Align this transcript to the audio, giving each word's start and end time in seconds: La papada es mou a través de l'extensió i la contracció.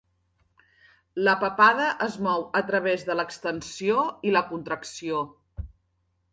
La 1.27 1.35
papada 1.43 1.89
es 2.07 2.17
mou 2.29 2.47
a 2.61 2.63
través 2.71 3.05
de 3.11 3.19
l'extensió 3.21 4.09
i 4.31 4.35
la 4.39 4.45
contracció. 4.51 5.25